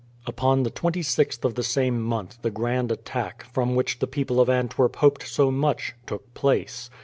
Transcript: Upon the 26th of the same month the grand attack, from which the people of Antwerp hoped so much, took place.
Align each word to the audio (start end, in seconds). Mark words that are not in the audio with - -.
Upon 0.25 0.63
the 0.63 0.71
26th 0.71 1.45
of 1.45 1.53
the 1.53 1.61
same 1.61 2.01
month 2.01 2.39
the 2.41 2.49
grand 2.49 2.91
attack, 2.91 3.45
from 3.53 3.75
which 3.75 3.99
the 3.99 4.07
people 4.07 4.41
of 4.41 4.49
Antwerp 4.49 4.95
hoped 4.95 5.27
so 5.27 5.51
much, 5.51 5.93
took 6.07 6.33
place. 6.33 6.89